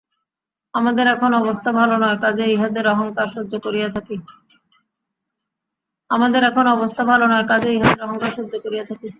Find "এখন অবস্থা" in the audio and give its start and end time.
1.07-1.69